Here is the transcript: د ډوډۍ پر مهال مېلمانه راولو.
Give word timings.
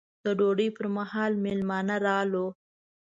د 0.23 0.25
ډوډۍ 0.37 0.69
پر 0.77 0.87
مهال 0.97 1.31
مېلمانه 1.45 1.95
راولو. 2.05 2.45